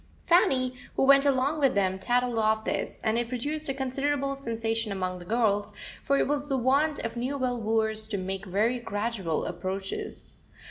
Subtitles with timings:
[0.25, 4.91] Fanny, who went along with them, tattled of this, and it produced a considerable sensation
[4.91, 5.71] among the girls,
[6.03, 10.33] for it was the wont of Newville wooers to make very gradual approaches.